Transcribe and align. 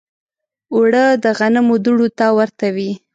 اوړه 0.73 1.03
د 1.23 1.25
غنمو 1.37 1.75
دوړو 1.85 2.07
ته 2.17 2.25
ورته 2.37 2.67
وي 2.75 2.91